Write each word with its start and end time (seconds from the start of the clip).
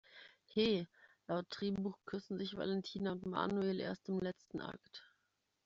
He, 0.47 0.87
laut 1.27 1.45
Drehbuch 1.51 1.99
küssen 2.07 2.39
sich 2.39 2.57
Valentina 2.57 3.11
und 3.11 3.27
Manuel 3.27 3.79
erst 3.79 4.09
im 4.09 4.17
letzten 4.17 4.59
Akt! 4.59 5.03